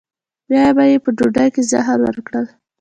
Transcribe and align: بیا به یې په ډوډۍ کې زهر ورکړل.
بیا 0.49 0.65
به 0.75 0.83
یې 0.91 0.97
په 1.03 1.09
ډوډۍ 1.17 1.47
کې 1.55 1.61
زهر 1.71 1.97
ورکړل. 2.03 2.45